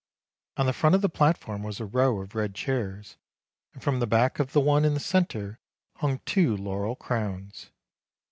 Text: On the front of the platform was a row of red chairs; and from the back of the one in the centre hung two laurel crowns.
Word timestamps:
On 0.57 0.65
the 0.65 0.73
front 0.73 0.95
of 0.95 1.03
the 1.03 1.09
platform 1.09 1.61
was 1.61 1.79
a 1.79 1.85
row 1.85 2.21
of 2.21 2.33
red 2.33 2.55
chairs; 2.55 3.17
and 3.71 3.83
from 3.83 3.99
the 3.99 4.07
back 4.07 4.39
of 4.39 4.51
the 4.51 4.59
one 4.59 4.83
in 4.83 4.95
the 4.95 4.99
centre 4.99 5.59
hung 5.97 6.17
two 6.25 6.57
laurel 6.57 6.95
crowns. 6.95 7.69